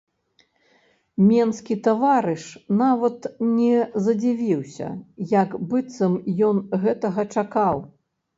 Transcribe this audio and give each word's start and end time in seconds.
Менскі 1.31 1.75
таварыш 1.87 2.45
нават 2.79 3.27
не 3.59 3.75
задзівіўся, 4.07 4.89
як 5.37 5.49
быццам 5.75 6.17
ён 6.49 6.57
гэтага 6.89 7.21
чакаў. 7.39 7.77